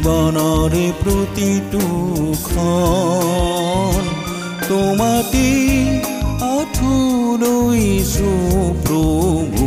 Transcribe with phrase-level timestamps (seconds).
[0.00, 1.80] জীৱনৰে প্ৰতিটো
[2.44, 4.06] খন
[4.62, 5.48] তোমাটি
[6.46, 8.30] আঁঠুলৈছো
[8.86, 9.66] প্ৰভু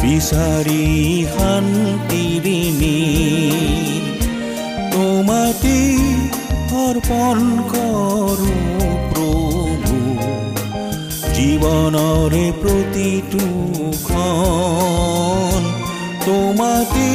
[0.00, 0.84] বিচাৰি
[1.32, 2.98] শান্তিৰিণী
[4.92, 5.78] তোমাটি
[6.82, 7.40] অৰ্পণ
[7.72, 8.52] কৰো
[9.08, 9.96] প্ৰভু
[11.32, 13.44] জীৱনৰে প্ৰতিটো
[14.04, 15.72] খন
[16.20, 17.10] তোমাতে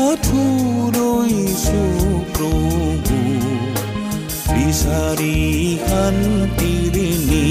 [0.00, 0.79] আঁঠুলৈছো
[2.34, 3.18] প্ৰভু
[4.54, 5.34] বিচাৰি
[5.84, 7.44] শান্তিৰে নি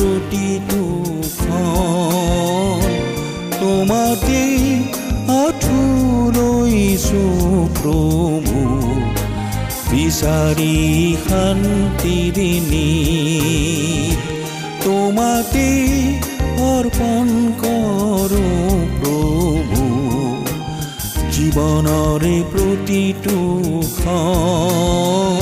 [0.00, 0.82] প্ৰতিটো
[1.38, 2.84] খন
[3.60, 4.42] তোমাতে
[5.40, 7.24] আঁঠুলৈছো
[7.78, 8.60] প্ৰভু
[9.90, 10.76] বিচাৰি
[11.26, 12.90] শান্তিৰিণী
[14.84, 15.68] তোমাতে
[16.70, 17.26] অৰ্পণ
[17.62, 19.84] কৰোঁ প্ৰভু।
[21.34, 23.38] জীৱনৰে প্ৰতিটো
[23.98, 25.39] খন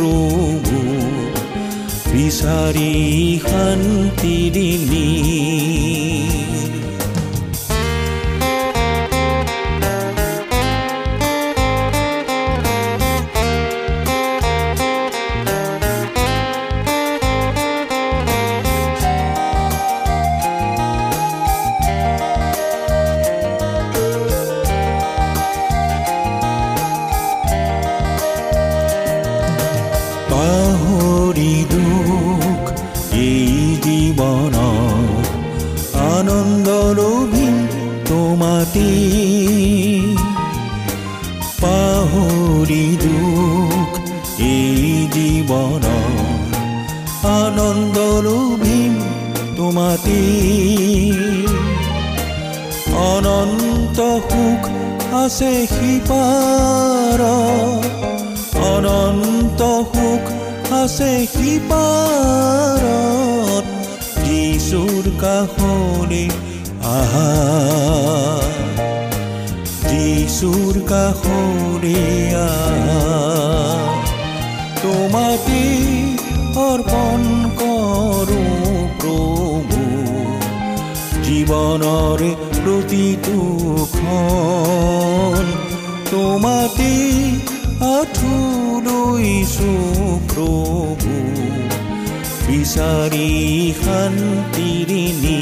[0.00, 0.78] প্ৰভু
[2.12, 2.92] বিচাৰি
[3.44, 5.08] শান্তিৰিণী
[74.90, 75.64] তোমাতে
[76.60, 77.20] অৰ্পণ
[77.58, 78.38] কৰো
[79.00, 79.82] প্ৰভু
[81.26, 82.22] জীৱনৰ
[82.56, 83.36] প্ৰতিটো
[86.10, 86.90] তোমাতে
[87.90, 88.34] আঁঠু
[88.86, 89.70] লৈছো
[90.32, 91.14] প্ৰভু
[92.46, 93.30] বিচাৰি
[93.82, 95.40] শান্তিৰে নি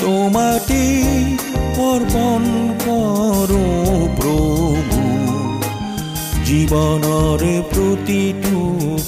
[0.00, 0.82] তোমাতে
[1.88, 2.42] অৰ্পণ
[2.86, 3.31] কৰো
[6.62, 8.58] জীৱনৰ প্ৰতিটো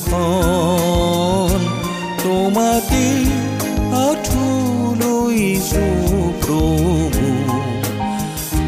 [0.06, 1.60] খন
[2.22, 3.04] তোমাতে
[3.98, 4.46] আঁঠু
[5.00, 5.84] লৈছো
[6.44, 7.28] প্ৰভু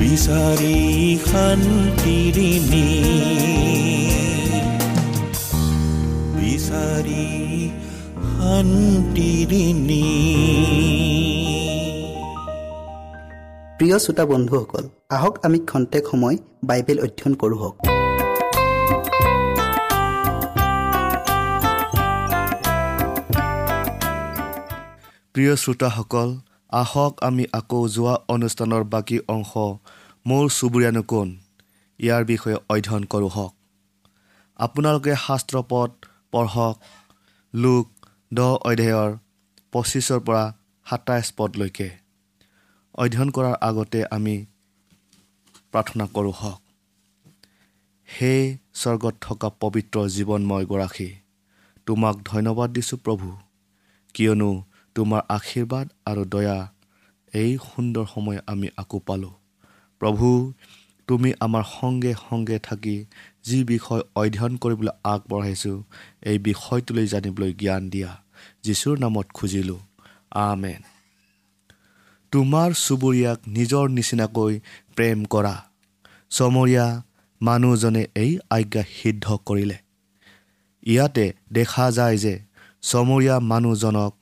[0.01, 0.79] বিচাৰি
[1.25, 2.85] শান্তিৰে নি
[6.37, 7.27] বিচাৰি
[8.37, 10.05] শান্তিৰে নি
[13.79, 14.85] প্ৰিয় শ্ৰোতা বন্ধুসকল
[15.17, 16.37] আহক আমি খন্তেক সময়
[16.69, 17.96] বাইবেল অধ্যয়ন কৰোঁ হওক।
[25.37, 26.31] প্ৰিয় শ্ৰোতাসকল
[26.73, 29.53] আহক আমি আকৌ যোৱা অনুষ্ঠানৰ বাকী অংশ
[30.27, 31.29] মোৰ চুবুৰীয়ানো কোন?
[32.01, 33.53] ইয়াৰ বিষয়ে অধ্যয়ন কৰোঁ হওক।
[34.57, 35.91] আপোনালোকে শাস্ত্ৰ পদ
[36.33, 36.77] পঢ়ক।
[37.55, 37.87] লোক
[38.35, 39.11] দহ অধ্যায়ৰ
[39.73, 40.55] পঁচিছৰ পৰা
[40.87, 41.89] সাতাইছ পদলৈকে।
[42.95, 44.37] অধ্যয়ন কৰাৰ আগতে আমি
[45.73, 46.61] প্ৰাৰ্থনা কৰোঁ হওক।
[48.09, 51.11] সেই স্বৰ্গত থকা পবিত্ৰ জীৱনময় গৰাকী
[51.87, 53.37] তোমাক ধন্যবাদ দিছোঁ প্ৰভু।
[54.15, 54.51] কিয়নো
[54.97, 56.73] তোমাৰ আশীৰ্বাদ আৰু দয়া
[57.35, 59.35] এই সুন্দৰ সময় আমি আকৌ পালোঁ।
[60.01, 60.53] প্ৰভু
[61.09, 63.05] তুমি আমাৰ সংগে সংগে থাকি
[63.43, 65.83] যি বিষয় অধ্যয়ন কৰিবলৈ আগবঢ়াইছোঁ
[66.23, 68.11] এই বিষয়টোলৈ জানিবলৈ জ্ঞান দিয়া
[68.63, 69.79] যীশুৰ নামত খুজিলোঁ।
[70.31, 70.81] আমেন।
[72.33, 74.61] তোমাৰ চুবুৰীয়াক নিজৰ নিচিনাকৈ
[74.97, 75.55] প্ৰেম কৰা।
[76.31, 77.03] চমৰীয়া
[77.41, 79.79] মানুহজনে এই আজ্ঞা সিদ্ধ কৰিলে।
[80.87, 82.35] ইয়াতে দেখা যায় যে
[82.83, 84.16] চমৰীয়া মানুহজনক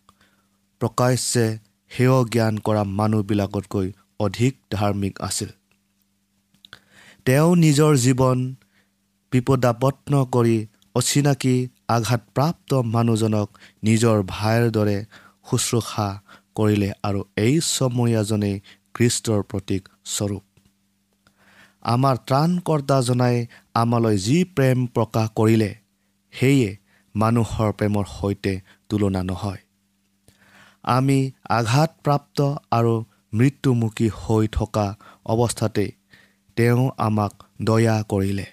[0.81, 1.47] প্ৰকাশ্যে
[1.91, 3.87] সেয় জ্ঞান কৰা মানুহবিলাকতকৈ
[4.19, 5.51] অধিক ধাৰ্মিক আছিল।
[7.27, 8.39] তেওঁ নিজৰ জীৱন
[9.33, 10.57] বিপদাপন্ন কৰি
[10.95, 11.55] অচিনাকি
[11.89, 13.49] আঘাতপ্ৰাপ্ত মানুহজনক
[13.83, 14.99] নিজৰ ভাইৰ দৰে
[15.51, 16.09] শুশ্ৰূষা
[16.55, 18.57] কৰিলে আৰু এই চমৰীয়াজনেই
[18.95, 20.45] কৃষ্টৰ প্ৰতীক স্বৰূপ।
[21.85, 23.37] আমাৰ ত্ৰাণকৰ্তাজনাই
[23.75, 25.71] আমালৈ যি প্ৰেম প্ৰকাশ কৰিলে
[26.33, 26.71] সেয়ে
[27.15, 28.53] মানুহৰ প্ৰেমৰ সৈতে
[28.89, 29.64] তুলনা নহয়।
[30.85, 32.39] আমি আঘাতপ্ৰাপ্ত
[32.71, 32.95] আৰু
[33.35, 34.87] মৃত্যুমুখী হৈ থকা
[35.27, 35.91] অৱস্থাতেই
[36.57, 37.33] তেওঁ আমাক
[37.63, 38.47] দয়া কৰিলে।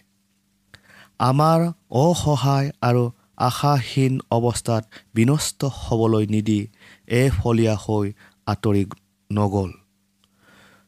[1.19, 3.03] আমাৰ অসহায় আৰু
[3.37, 4.83] আশাহীন অৱস্থাত
[5.15, 6.59] বিনষ্ট হ'বলৈ নিদি
[7.07, 8.07] এফলীয়া হৈ
[8.47, 8.83] আঁতৰি
[9.29, 9.71] নগ'ল।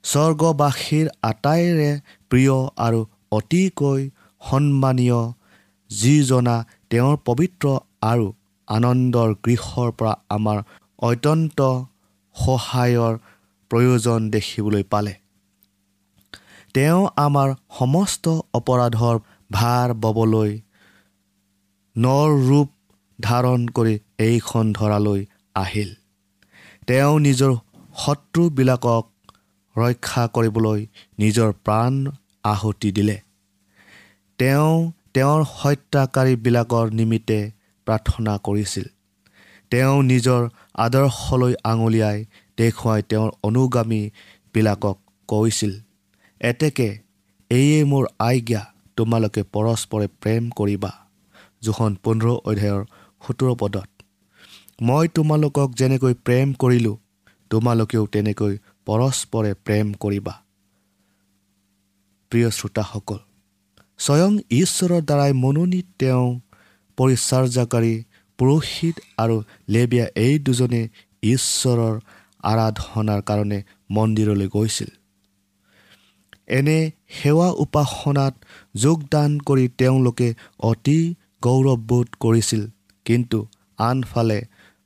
[0.03, 1.91] স্বৰ্গবাসীৰ আটাইৰে
[2.29, 2.99] প্ৰিয় আৰু
[3.31, 4.01] অতিকৈ
[4.41, 5.21] সন্মানীয়
[5.91, 6.55] যিজনা
[6.89, 7.65] তেওঁৰ পবিত্ৰ
[8.01, 8.27] আৰু
[8.67, 10.57] আনন্দৰ গৃহৰ পৰা আমাৰ
[11.03, 11.59] অত্যন্ত
[12.35, 13.13] সহায়ৰ
[13.71, 15.13] প্ৰয়োজন দেখিবলৈ পালে।
[16.73, 19.15] তেওঁ আমাৰ সমস্ত অপৰাধৰ
[19.51, 20.51] ভাৰ ববলৈ
[21.95, 22.69] নৰ ৰূপ
[23.19, 25.21] ধাৰণ কৰি এইখন ধৰালৈ
[25.55, 25.91] আহিল।
[26.87, 27.51] তেওঁ নিজৰ
[27.97, 29.05] শত্ৰুবিলাকক
[29.75, 30.79] ৰক্ষা কৰিবলৈ
[31.19, 31.93] নিজৰ প্ৰাণ
[32.43, 33.17] আহুতি দিলে।
[34.39, 34.71] তেওঁ
[35.13, 37.39] তেওঁৰ হত্যাকাৰীবিলাকৰ নিমিত্তে
[37.87, 38.85] প্ৰাৰ্থনা কৰিছিল।
[39.71, 40.41] তেওঁ নিজৰ
[40.75, 42.17] আদৰ্শলৈ আঙুলিয়াই
[42.57, 44.97] দেখুৱাই তেওঁৰ অনুগামীবিলাকক
[45.29, 45.73] কৈছিল
[46.41, 46.89] এতেকে
[47.51, 48.61] এয়ে মোৰ আজ্ঞা
[48.97, 50.91] তোমালোকে পৰস্পৰে প্ৰেম কৰিবা।
[51.61, 52.81] জোখন পোন্ধৰ অধ্যায়ৰ
[53.23, 53.89] সোতৰ পদত
[54.81, 56.95] মই তোমালোকক যেনেকৈ প্ৰেম কৰিলোঁ
[57.51, 58.53] তোমালোকেও তেনেকৈ
[58.85, 60.33] পৰস্পৰে প্ৰেম কৰিবা।
[62.31, 63.19] প্ৰিয় শ্ৰোতাসকল
[63.99, 66.27] স্বয়ং ঈশ্বৰৰ দ্বাৰাই মনোনীত তেওঁ
[66.97, 67.93] পৰিচৰ্যাকাৰী
[68.39, 69.35] পুৰোহিত আৰু
[69.69, 70.81] লেবিয়া এই দুজনে
[71.23, 71.95] ঈশ্বৰৰ
[72.43, 73.59] আৰাধনাৰ কাৰণে
[73.91, 74.89] মন্দিৰলৈ গৈছিল।
[76.47, 78.33] এনে সেৱা উপাসনাত
[78.75, 80.99] যোগদান কৰি তেওঁলোকে অতি
[81.41, 82.63] গৌৰৱবোধ কৰিছিল
[83.05, 83.39] কিন্তু
[83.77, 84.39] আনফালে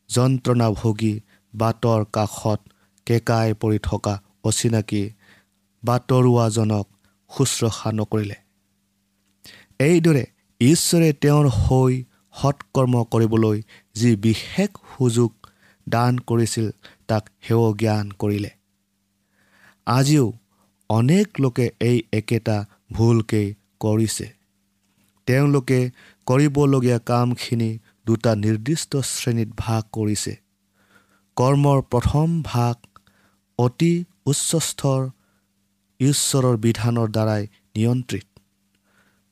[0.10, 1.16] যন্ত্ৰণা ভোগী
[1.54, 2.60] বাটৰ কাষত
[3.06, 4.14] কেকাই পৰি থকা
[4.44, 5.04] অচিনাকি
[5.84, 6.86] বাটৰুৱাজনক
[7.32, 8.38] শুশ্ৰূষা নকৰিলে।
[9.80, 10.24] এইদৰে
[10.62, 11.94] ঈশ্বৰে তেওঁৰ হৈ
[12.40, 13.58] সৎকৰ্ম কৰিবলৈ
[13.96, 15.32] যি বিশেষ সুযোগ
[15.88, 16.68] দান কৰিছিল
[17.08, 18.52] তাক সেৱ জ্ঞান কৰিলে।
[19.88, 20.26] আজিও
[20.90, 22.58] অনেক লোকে এই একেটা
[22.94, 23.48] ভুলকেই
[23.80, 24.28] কৰিছে।
[25.28, 25.80] তেওঁলোকে
[26.28, 27.72] কৰিবলগীয়া কামখিনি
[28.06, 30.34] দুটা নিৰ্দিষ্ট শ্ৰেণীত ভাগ কৰিছে।
[31.38, 32.76] কৰ্মৰ প্ৰথম ভাগ
[33.60, 33.94] অতি
[34.26, 35.02] উচ্চস্থৰ
[36.00, 37.44] ঈশ্বৰৰ বিধানৰ দ্বাৰাই
[37.76, 38.28] নিয়ন্ত্ৰিত।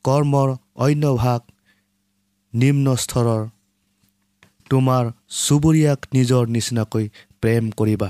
[0.05, 1.41] কৰ্মৰ অন্য ভাগ
[2.55, 3.41] নিম্ন স্তৰৰ
[4.69, 5.03] তোমাৰ
[5.37, 7.05] চুবুৰীয়াক নিজৰ নিচিনাকৈ
[7.41, 8.09] প্ৰেম কৰিবা।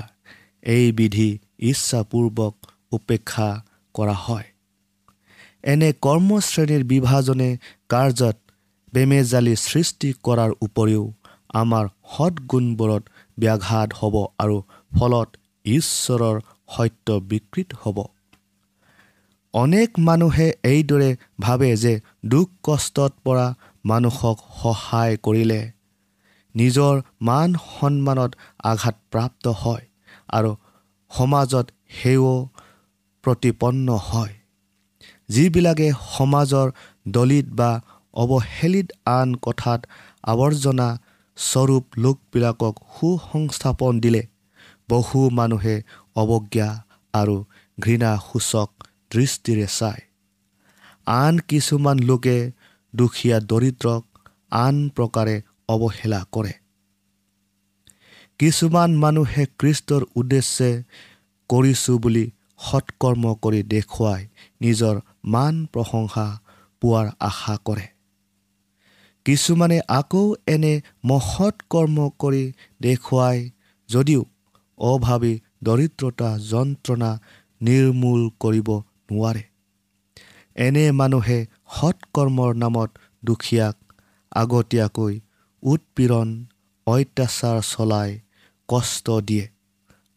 [0.66, 1.30] এই বিধি
[1.70, 2.54] ইচ্ছাপূৰ্বক
[2.92, 3.48] উপেক্ষা
[3.94, 4.46] কৰা হয়।
[5.64, 7.50] এনে কৰ্মশ্ৰেণীৰ বিভাজনে
[7.88, 8.36] কাৰ্যত
[8.92, 11.04] বেমেজালি সৃষ্টি কৰাৰ উপৰিও
[11.60, 11.84] আমাৰ
[12.14, 13.02] সৎগুণবোৰত
[13.38, 14.56] ব্যাঘাত হ'ব আৰু
[14.92, 15.28] ফলত
[15.66, 16.36] ঈশ্বৰৰ
[16.74, 17.98] সত্য বিকৃত হ'ব।
[19.54, 21.10] অনেক মানুহে এইদৰে
[21.40, 21.92] ভাবে যে
[22.26, 23.46] দুখ কষ্টত পৰা
[23.86, 25.72] মানুহক সহায় কৰিলে।
[26.54, 28.32] নিজৰ মান সন্মানত
[28.64, 29.84] আঘাতপ্ৰাপ্ত হয়
[30.28, 30.50] আৰু
[31.10, 32.48] সমাজত সেও
[33.24, 34.34] প্ৰতিপন্ন হয়।
[35.28, 36.70] যিবিলাকে সমাজৰ
[37.08, 37.70] দলিত বা
[38.14, 39.80] অৱহেলিত আন কথাত
[40.22, 40.88] আৱৰ্জনা
[41.36, 44.22] স্বৰূপ লোকবিলাকক সুসংস্থাপন দিলে
[44.90, 45.76] বহু মানুহে
[46.14, 46.68] অৱজ্ঞা
[47.12, 47.36] আৰু
[47.80, 48.68] ঘৃণাসূচক
[49.10, 50.02] দৃষ্টিৰে চায়।
[51.06, 52.36] আন কিছুমান লোকে
[52.96, 54.02] দুখীয়া দৰিদ্ৰক
[54.56, 55.36] আন প্ৰকাৰে
[55.68, 56.52] অৱহেলা কৰে।
[58.40, 60.70] কিছুমান মানুহে কৃষ্টৰ উদ্দেশ্যে
[61.50, 62.24] কৰিছোঁ বুলি
[62.60, 64.22] সৎকৰ্ম কৰি দেখুৱাই
[64.60, 66.26] নিজৰ মান প্ৰশংসা
[66.82, 67.86] পোৱাৰ আশা কৰে।
[69.26, 70.72] কিছুমানে আকৌ এনে
[71.04, 72.44] মহৎ কৰ্ম কৰি
[72.82, 73.38] দেখুৱাই
[73.88, 74.22] যদিও
[74.78, 75.34] অভাৱী
[75.64, 77.10] দৰিদ্ৰতা যন্ত্ৰণা
[77.60, 78.68] নিৰ্মূল কৰিব
[79.10, 79.42] নোৱাৰে।
[80.56, 81.38] এনে মানুহে
[81.68, 82.90] সৎকৰ্মৰ নামত
[83.22, 83.76] দুখীয়াক
[84.32, 85.14] আগতীয়াকৈ
[85.62, 86.28] উৎপীড়ন
[86.86, 88.10] অত্যাচাৰ চলাই
[88.68, 89.46] কষ্ট দিয়ে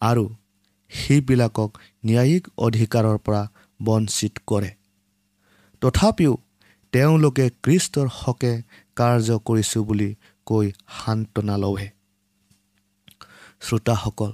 [0.01, 0.25] আৰু
[0.91, 1.71] সেইবিলাকক
[2.05, 3.41] ন্যায়িক অধিকাৰৰ পৰা
[3.79, 4.71] বঞ্চিত কৰে।
[5.81, 6.33] তথাপিও
[6.93, 8.53] তেওঁলোকে কৃষ্টৰ হকে
[8.95, 10.09] কাৰ্য কৰিছোঁ বুলি
[10.47, 11.89] কৈ সান্তনা লভে
[13.61, 14.31] শ্ৰোতাসকল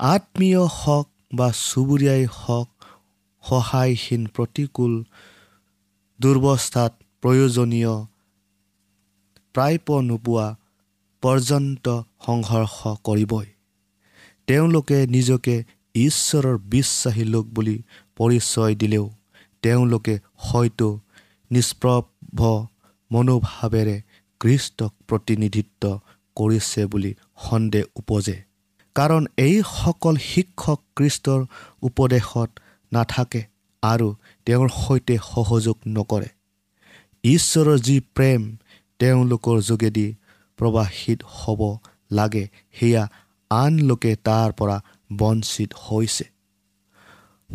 [0.00, 2.68] আত্মীয় হওক বা চুবুৰীয়াই হওক
[3.44, 4.92] সহায়হীন প্ৰতিকূল
[6.20, 6.92] দুৰ্বস্থাত
[7.22, 7.94] প্ৰয়োজনীয়
[9.54, 10.46] প্ৰাপ্য নোপোৱা
[11.22, 11.86] পৰ্যন্ত
[12.26, 13.46] সংঘৰ্ষ কৰিবই।
[14.48, 15.54] তেওঁলোকে নিজকে
[15.94, 17.76] ঈশ্বৰৰ বিশ্বাসী লোক বুলি
[18.16, 19.06] পৰিচয় দিলেও
[19.62, 20.14] তেওঁলোকে
[20.46, 20.88] হয়তো
[21.50, 22.02] নিষ্প্ৰভ
[23.10, 23.96] মনোভাৱেৰে
[24.40, 25.82] কৃষ্টক প্ৰতিনিধিত্ব
[26.36, 27.12] কৰিছে বুলি
[27.46, 28.36] সন্দেহ উপজে।
[28.96, 31.40] কাৰণ এইসকল শিক্ষক কৃষ্টৰ
[31.82, 32.50] উপদেশত
[32.92, 33.42] নাথাকে
[33.82, 34.08] আৰু
[34.46, 36.28] তেওঁৰ সৈতে সহযোগ নকৰে।
[37.24, 38.56] ঈশ্বৰৰ যি প্ৰেম
[38.98, 40.14] তেওঁলোকৰ যোগেদি
[40.58, 41.60] প্ৰৱাহিত হ'ব
[42.12, 43.08] লাগে সেয়া
[43.50, 44.76] আন লোকে তাৰ পৰা
[45.18, 46.24] বঞ্চিত হৈছে।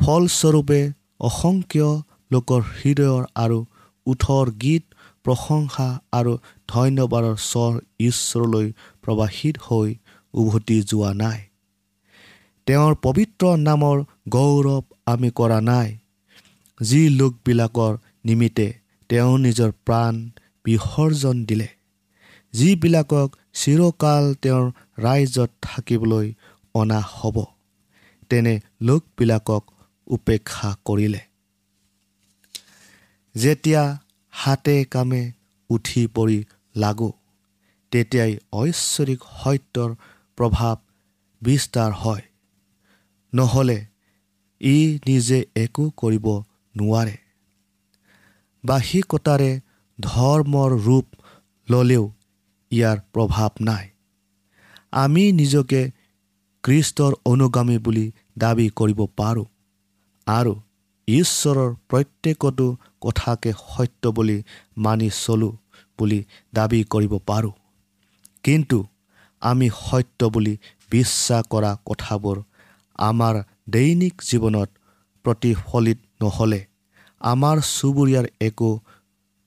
[0.05, 0.81] ফলস্বৰূপে
[1.19, 1.87] অসংখ্য
[2.31, 3.65] লোকৰ হৃদয়ৰ আৰু
[4.07, 4.83] ওঠৰ গীত
[5.23, 8.67] প্ৰশংসা আৰু ধন্যবাদৰ স্বৰ ঈশ্বৰলৈ
[9.01, 9.95] প্ৰৱাহিত হৈ
[10.33, 11.39] উভতি যোৱা নাই।
[12.67, 13.97] তেওঁৰ পবিত্ৰ নামৰ
[14.29, 15.97] গৌৰৱ আমি কৰা নাই।
[16.81, 17.93] যি লোকবিলাকৰ
[18.25, 18.67] নিমিত্তে
[19.09, 20.13] তেওঁ নিজৰ প্ৰাণ
[20.65, 21.67] বিসৰ্জন দিলে।
[22.53, 24.65] যিবিলাকক চিৰকাল তেওঁৰ
[24.99, 26.27] ৰাইজত থাকিবলৈ
[26.75, 27.37] অনা হ'ব
[28.29, 29.63] তেনে লোকবিলাকক
[30.07, 31.21] উপেক্ষা কৰিলে।
[33.35, 33.83] যেতিয়া
[34.33, 35.23] হাতে কামে
[35.69, 36.39] উঠি পৰি
[36.75, 37.09] লাগো
[37.91, 39.89] তেতিয়াই ঐশ্বৰিক সত্যৰ
[40.37, 40.75] প্ৰভাৱ
[41.41, 42.23] বিস্তাৰ হয়।
[43.33, 43.79] নহ'লে
[44.61, 46.27] ই নিজে একো কৰিব
[46.75, 47.15] নোৱাৰে।
[48.63, 49.51] বাহিকতাৰে
[49.99, 51.07] ধৰ্মৰ ৰূপ
[51.69, 52.03] ল'লেও
[52.71, 53.85] ইয়াৰ প্ৰভাৱ নাই।
[54.91, 55.81] আমি নিজকে
[56.63, 58.05] কৃষ্টৰ অনুগামী বুলি
[58.37, 59.45] দাবী কৰিব পাৰোঁ
[60.27, 60.53] আৰু
[61.07, 62.67] ঈশ্বৰৰ প্ৰত্যেকটো
[63.01, 64.37] কথাকে সত্য বুলি
[64.77, 65.53] মানি চলোঁ
[65.99, 66.19] বুলি
[66.53, 67.51] দাবী কৰিব পাৰোঁ।
[68.43, 68.77] কিন্তু
[69.41, 70.53] আমি সত্য বুলি
[70.91, 72.37] বিশ্বাস কৰা কথাবোৰ
[72.99, 73.35] আমাৰ
[73.69, 74.69] দৈনিক জীৱনত
[75.25, 76.61] প্ৰতিফলিত নহ'লে
[77.21, 78.69] আমাৰ চুবুৰীয়াৰ একো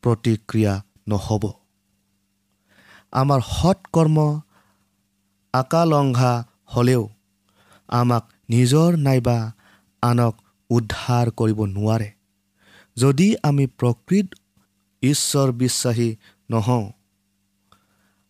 [0.03, 0.73] প্ৰতিক্ৰিয়া
[1.09, 1.45] নহ'ব।
[3.13, 4.19] আমাৰ সৎকৰ্ম
[5.55, 6.33] আকালংঘা
[6.67, 7.03] হ'লেও
[7.89, 9.39] আমাক নিজৰ নাইবা
[10.03, 10.35] আনক
[10.71, 12.11] উদ্ধাৰ কৰিব নোৱাৰে।
[12.97, 14.27] যদি আমি প্ৰকৃত
[15.03, 16.11] ঈশ্বৰ বিশ্বাসী
[16.51, 16.87] নহওঁ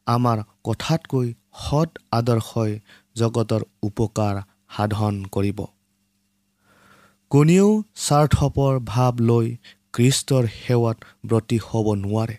[0.07, 1.29] আমাৰ কথাতকৈ
[1.61, 2.73] সৎ আদৰ্শই
[3.17, 4.35] জগতৰ উপকাৰ
[4.77, 5.59] সাধন কৰিব।
[7.31, 9.47] কোনেও স্বাৰ্থপৰ ভাৱ লৈ
[9.93, 12.37] কৃষ্টৰ সেৱাত ব্ৰতী হ'ব নোৱাৰে।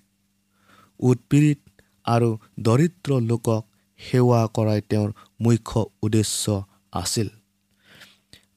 [0.99, 1.59] উৎপীড়িত
[2.05, 3.63] আৰু দৰিদ্ৰ লোকক
[3.99, 5.09] সেৱা কৰাই তেওঁৰ
[5.41, 6.55] মুখ্য উদ্দেশ্য
[6.93, 7.27] আছিল।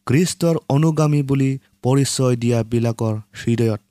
[0.07, 1.51] কৃষ্টৰ অনুগামী বুলি
[1.83, 3.83] পৰিচয় দিয়াবিলাকৰ হৃদয়ত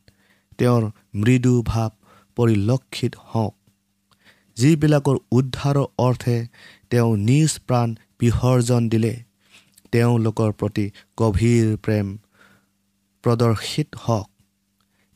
[0.60, 0.84] তেওঁৰ
[1.15, 1.91] মৃদু ভাৱ
[2.38, 3.53] পৰিলক্ষিত হওক।
[4.58, 6.38] যিবিলাকৰ উদ্ধাৰৰ অৰ্থে
[6.89, 7.88] তেওঁ নিজ প্ৰাণ
[8.20, 9.13] বিসৰ্জন দিলে
[9.91, 10.86] তেওঁলোকৰ প্ৰতি
[11.17, 12.08] গভীৰ প্ৰেম
[13.28, 14.28] প্ৰদৰ্শিত হওক।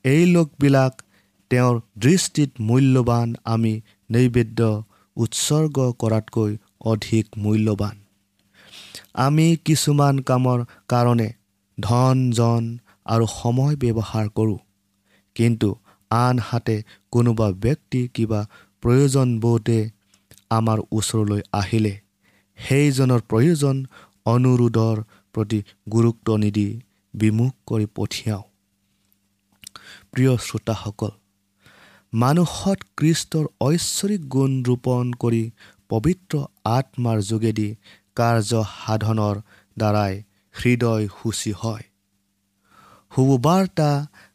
[0.06, 0.94] এই লোকবিলাক
[1.52, 3.74] তেওঁৰ দৃষ্টিত মূল্যৱান আমি
[4.10, 4.70] নৈবেদ্য
[5.18, 6.52] উৎসৰ্গ কৰাতকৈ
[6.92, 7.96] অধিক মূল্যৱান
[9.16, 11.30] আমি কিছুমান কামৰ কাৰণে
[11.78, 12.64] ধন জন
[13.06, 14.60] আৰু সময় ব্যৱহাৰ কৰোঁ।
[15.36, 15.70] কিন্তু
[16.12, 16.78] আনহাতে
[17.12, 18.42] কোনোবা ব্যক্তি কিবা
[18.84, 19.80] প্ৰয়োজনবোধে
[20.50, 21.94] আমাৰ ওচৰলৈ আহিলে
[22.60, 23.76] সেইজনৰ প্ৰয়োজন
[24.26, 24.98] অনুৰোধৰ
[25.36, 25.60] প্ৰতি
[25.92, 26.68] গুৰুত্ব নিদি
[27.14, 28.46] বিমুখ কৰি পঠিয়াওঁ।
[30.12, 31.12] প্ৰিয় শ্ৰোতাসকল
[32.14, 35.44] মানুহত কৃষ্টৰ ঐশ্বৰিক গুণ ৰোপণ কৰি
[35.90, 36.34] পবিত্ৰ
[36.66, 37.70] আত্মাৰ যোগেদি
[38.16, 39.36] কাৰ্য সাধনৰ
[39.78, 40.14] দ্বাৰাই
[40.56, 41.84] হৃদয় সূচী হয়।
[43.12, 43.90] শুভবাৰ্তা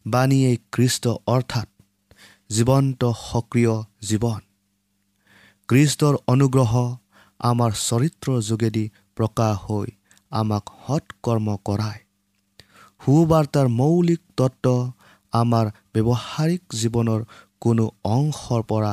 [0.06, 1.68] বাণীয়ে কৃষ্ট অৰ্থাৎ
[2.50, 3.74] জীৱন্ত সক্ৰিয়
[4.08, 4.40] জীৱন।
[5.68, 6.72] কৃষ্টৰ অনুগ্ৰহ
[7.40, 8.84] আমাৰ চৰিত্ৰৰ যোগেদি
[9.16, 9.88] প্ৰকাশ হৈ
[10.32, 12.05] আমাক সৎকৰ্ম কৰায়।
[13.06, 14.70] সুবাৰ্তাৰ মৌলিক তত্ত্ব
[15.32, 17.20] আমাৰ ব্যৱহাৰিক জীৱনৰ
[17.60, 18.92] কোনো অংশৰ পৰা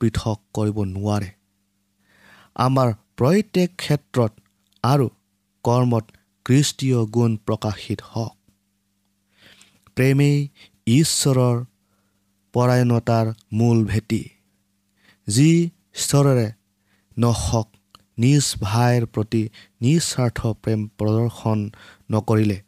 [0.00, 1.30] পৃথক কৰিব নোৱাৰে।
[2.56, 4.32] আমাৰ প্ৰত্যেক ক্ষেত্ৰত
[4.84, 5.06] আৰু
[5.64, 6.04] কৰ্মত
[6.46, 8.34] কৃষ্টীয় গুণ প্ৰকাশিত হওক।
[9.96, 10.38] প্ৰেমেই
[10.86, 11.56] ঈশ্বৰৰ
[12.54, 14.22] পৰায়ণতাৰ মূল ভেটি
[15.28, 15.50] যি
[15.94, 16.46] স্তৰেৰে
[17.16, 17.68] নহওক
[18.18, 19.42] নিজ ভাইৰ প্ৰতি
[19.80, 21.58] নিস্বাৰ্থ প্ৰেম প্ৰদৰ্শন
[22.10, 22.58] নকৰিলে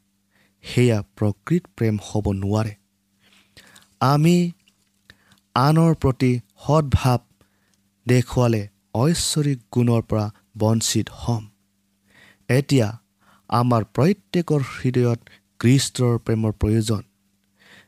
[0.75, 2.75] সেয়া প্ৰকৃত প্ৰেম হ'ব নোৱাৰে।
[4.01, 4.37] আমি
[5.55, 6.33] আনৰ প্ৰতি
[6.67, 7.19] সদভাৱ
[8.07, 8.63] দেখুৱালে
[8.95, 10.27] ঐশ্বৰিক গুণৰ পৰা
[10.59, 11.43] বঞ্চিত হ'ম।
[12.49, 12.89] এতিয়া
[13.51, 15.21] আমাৰ প্ৰত্যেকৰ হৃদয়ত
[15.61, 17.03] কৃষ্টৰ প্ৰেমৰ প্ৰয়োজন।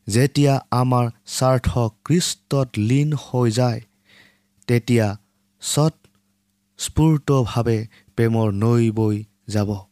[0.09, 1.71] যেতিয়া আমাৰ স্বাৰ্থ
[2.05, 3.81] কৃষ্টত লীন হৈ যায়
[4.69, 5.07] তেতিয়া
[5.63, 5.95] সৎ
[6.79, 7.79] স্ফূৰ্তভাৱে
[8.17, 9.88] প্ৰেমৰ নৈ বৈ যাব।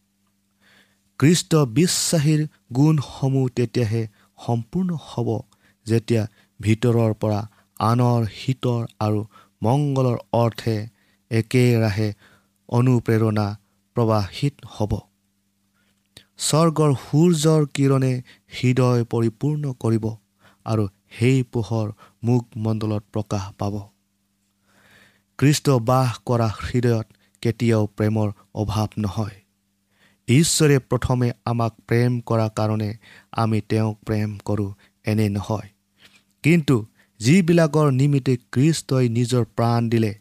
[1.19, 2.41] কৃষ্ট বিশ্বাসীৰ
[2.73, 4.03] গুণসমূহ তেতিয়াহে
[4.39, 5.29] সম্পূৰ্ণ হ'ব
[5.87, 6.23] যেতিয়া
[6.61, 7.41] ভিতৰৰ পৰা
[7.81, 9.21] আনৰ হিতৰ আৰু
[9.63, 10.77] মংগলৰ অৰ্থে
[11.31, 12.09] একেৰাহে
[12.69, 13.47] অনুপ্ৰেৰণা
[13.97, 14.93] প্ৰৱাহিত হ'ব।
[16.39, 18.13] স্বৰ্গৰ সূৰ্যৰ কিৰণে
[18.57, 20.05] হৃদয় পৰিপূৰ্ণ কৰিব
[20.67, 20.85] আৰু
[21.19, 21.87] সেই পোহৰ
[22.23, 23.75] মুখমণ্ডলত প্ৰকাশ পাব।
[25.39, 27.07] কৃষ্ট বাস কৰা হৃদয়ত
[27.43, 29.46] কেতিয়াও প্ৰেমৰ অভাৱ নহয়।
[30.29, 32.91] ঈশ্বৰে প্ৰথমে আমাক প্ৰেম কৰাৰ কাৰণে
[33.33, 34.71] আমি তেওঁক প্ৰেম কৰোঁ
[35.05, 35.69] এনে নহয়।
[36.45, 36.77] কিন্তু
[37.21, 40.13] যিবিলাকৰ নিমিত্তে কৃষ্টই নিজৰ প্ৰাণ দিলে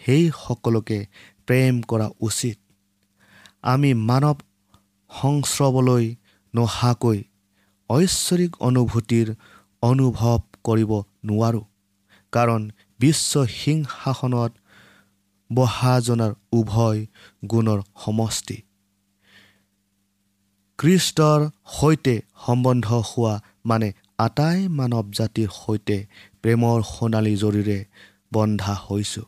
[0.00, 0.98] সেই সকলোকে
[1.46, 2.58] প্ৰেম কৰা উচিত।
[3.62, 4.38] আমি মানৱ
[5.10, 6.04] সংস্ৰৱলৈ
[6.54, 7.18] নহাকৈ
[7.90, 9.34] ঐশ্বৰিক অনুভূতিৰ
[9.82, 10.92] অনুভৱ কৰিব
[11.24, 11.64] নোৱাৰোঁ
[12.32, 12.60] কাৰণ
[13.00, 14.52] বিশ্ব সিংহাসনত
[15.50, 17.00] বহাজনাৰ উভয়
[17.50, 18.56] গুণৰ সমষ্টি।
[20.78, 26.06] কৃষ্টৰ সৈতে সম্বন্ধ হোৱা মানে আটাই মানৱ জাতিৰ সৈতে
[26.42, 27.84] প্ৰেমৰ সোণালী জৰিৰে
[28.32, 29.24] বন্ধা হৈছোঁ।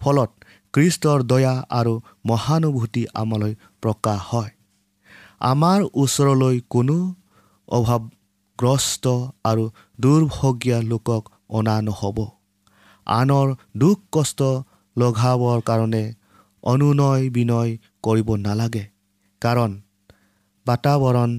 [0.00, 0.30] ফলত
[0.74, 4.50] কৃষ্টৰ দয়া আৰু মহানুভূতি আমালৈ প্ৰকাশ হয়।
[5.40, 6.96] আমাৰ ওচৰলৈ কোনো
[7.68, 9.06] অভাৱগ্ৰস্ত
[9.44, 9.64] আৰু
[10.00, 12.18] দুৰ্ভগীয়া লোকক অনা নহ'ব।
[13.06, 14.40] আনৰ দুখ কষ্ট
[14.96, 16.04] লঘাবৰ কাৰণে
[16.62, 17.70] অনুনয় বিনয়
[18.02, 18.84] কৰিব নালাগে।
[19.42, 19.80] কাৰণ
[20.66, 21.32] বাতাৱৰণ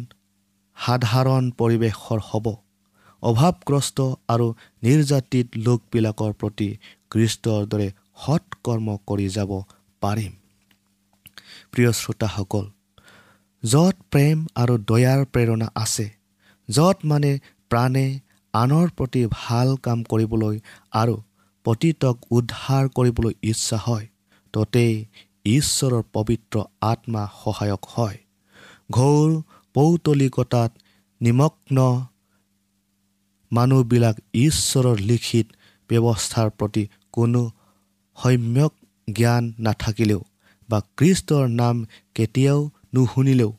[0.78, 2.46] সাধাৰণ পৰিৱেশৰ হ'ব।
[3.24, 4.00] অভাৱগ্ৰস্ত
[4.34, 4.48] আৰু
[4.84, 6.70] নিৰ্যাতিত লোকবিলাকৰ প্ৰতি
[7.12, 7.88] কৃষ্টৰ দৰে
[8.24, 9.52] সৎকৰ্ম কৰি যাব
[10.02, 10.34] পাৰিম।
[11.72, 12.66] প্ৰিয় শ্ৰোতাসকল
[13.64, 16.08] য'ত প্ৰেম আৰু দয়াৰ প্ৰেৰণা আছে
[16.70, 17.32] য'ত মানে
[17.72, 18.06] প্ৰাণে
[18.54, 20.60] আনৰ প্ৰতি ভাল কাম কৰিবলৈ
[21.02, 21.16] আৰু
[21.66, 24.06] পতিতক উদ্ধাৰ কৰিবলৈ ইচ্ছা হয়
[24.54, 24.94] ততেই
[25.54, 26.56] ঈশ্বৰৰ পবিত্ৰ
[26.92, 28.18] আত্মা সহায়ক হয়।
[28.90, 29.30] ঘৌৰ
[29.76, 30.72] পৌতলিকতাত
[31.22, 31.78] নিমগ্ন
[33.52, 35.48] মানুহবিলাক ঈশ্বৰৰ লিখিত
[35.90, 37.42] ব্যৱস্থাৰ প্ৰতি কোনো
[38.18, 38.74] সম্যক
[39.08, 40.22] জ্ঞান নাথাকিলেও
[40.70, 41.76] বা কৃষ্টৰ নাম
[42.16, 42.60] কেতিয়াও
[42.96, 43.52] নুশুনিলেও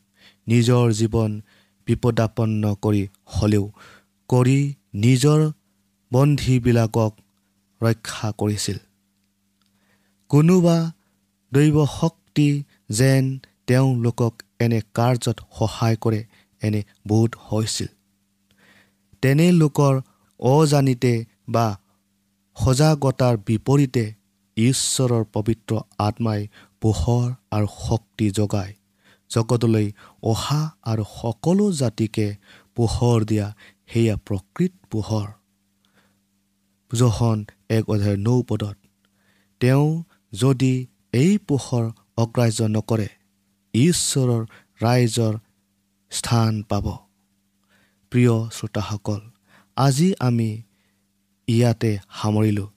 [0.46, 1.30] নিজৰ জীৱন
[1.88, 3.64] বিপদাপন্ন কৰি হ'লেও
[4.30, 4.58] কৰি
[4.94, 5.40] নিজৰ
[6.12, 7.12] বন্ধীবিলাকক
[7.80, 8.78] ৰক্ষা কৰিছিল।
[10.30, 10.76] কোনোবা
[11.52, 12.48] দৈৱ শক্তি
[12.90, 13.24] যেন
[13.66, 16.20] তেওঁলোকক এনে কাৰ্যত সহায় কৰে
[16.62, 17.90] এনে বোধ হৈছিল।
[19.22, 19.94] তেনে লোকৰ
[20.40, 21.14] অজানিতে
[21.48, 21.66] বা
[22.56, 24.04] সজাগতাৰ বিপৰীতে
[24.56, 26.40] ঈশ্বৰৰ পবিত্ৰ আত্মাই
[26.80, 28.74] পোহৰ আৰু শক্তি যোগায়।
[29.30, 29.86] জগতলৈ
[30.22, 32.26] অহা আৰু সকলো জাতিকে
[32.76, 33.46] পোহৰ দিয়া
[33.92, 35.28] সেয়া প্ৰকৃত পোহৰ।
[36.90, 37.38] জহন
[37.68, 38.76] এক অধ্যায় নৌ পদত
[39.60, 39.86] তেওঁ
[40.32, 40.72] যদি
[41.12, 41.84] এই পোহৰ
[42.16, 43.08] অগ্ৰাহ্য নকৰে
[43.76, 44.42] ঈশ্বৰৰ
[44.82, 45.34] ৰাইজৰ
[46.10, 46.86] স্থান পাব।
[48.10, 49.20] প্ৰিয় শ্ৰোতাসকল
[49.76, 50.62] আজি আমি
[51.48, 52.68] ইয়াতে সামৰিলোঁ।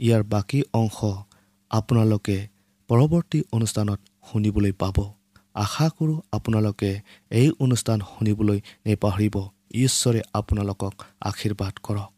[0.00, 0.98] ইয়াৰ বাকী অংশ
[1.70, 2.48] আপোনালোকে
[2.88, 4.00] পৰৱৰ্তী অনুষ্ঠানত
[4.32, 4.96] শুনিবলৈ পাব।
[5.54, 9.36] আশা কৰোঁ আপোনালোকে এই অনুষ্ঠান শুনিবলৈ নেপাহৰিব।
[9.74, 12.17] ঈশ্বৰে আপোনালোকক আশীৰ্বাদ কৰক।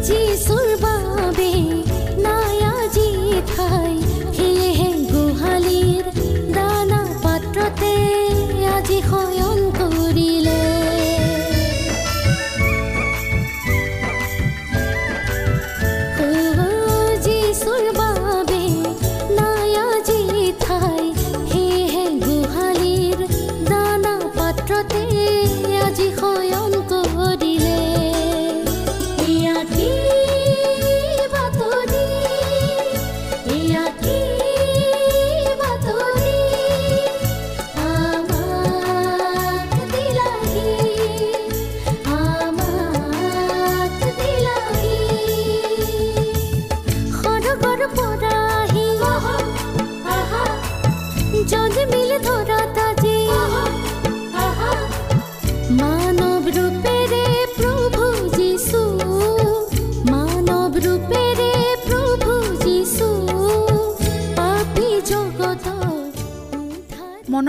[0.00, 0.36] ти
[0.80, 1.09] 吧